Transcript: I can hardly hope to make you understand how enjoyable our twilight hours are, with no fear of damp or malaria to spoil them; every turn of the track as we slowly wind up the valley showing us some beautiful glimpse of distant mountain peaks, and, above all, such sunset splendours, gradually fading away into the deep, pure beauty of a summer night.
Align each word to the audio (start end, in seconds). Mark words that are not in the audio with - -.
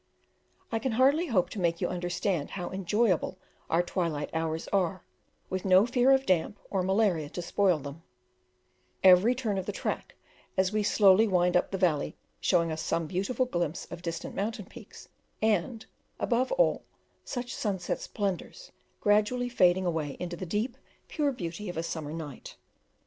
I 0.71 0.79
can 0.79 0.93
hardly 0.93 1.27
hope 1.27 1.51
to 1.51 1.59
make 1.59 1.79
you 1.79 1.87
understand 1.87 2.49
how 2.49 2.69
enjoyable 2.71 3.37
our 3.69 3.83
twilight 3.83 4.31
hours 4.33 4.67
are, 4.69 5.03
with 5.47 5.63
no 5.63 5.85
fear 5.85 6.09
of 6.11 6.25
damp 6.25 6.57
or 6.71 6.81
malaria 6.81 7.29
to 7.29 7.41
spoil 7.43 7.77
them; 7.77 8.01
every 9.03 9.35
turn 9.35 9.59
of 9.59 9.67
the 9.67 9.71
track 9.71 10.15
as 10.57 10.71
we 10.73 10.81
slowly 10.81 11.27
wind 11.27 11.55
up 11.55 11.69
the 11.69 11.77
valley 11.77 12.17
showing 12.39 12.71
us 12.71 12.81
some 12.81 13.05
beautiful 13.05 13.45
glimpse 13.45 13.85
of 13.91 14.01
distant 14.01 14.33
mountain 14.33 14.65
peaks, 14.65 15.07
and, 15.39 15.85
above 16.19 16.51
all, 16.53 16.81
such 17.23 17.53
sunset 17.53 18.01
splendours, 18.01 18.71
gradually 19.01 19.49
fading 19.49 19.85
away 19.85 20.17
into 20.19 20.35
the 20.35 20.47
deep, 20.47 20.77
pure 21.09 21.31
beauty 21.31 21.69
of 21.69 21.77
a 21.77 21.83
summer 21.83 22.11
night. 22.11 22.55